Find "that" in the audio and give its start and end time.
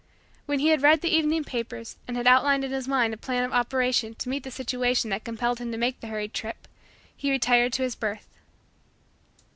5.11-5.23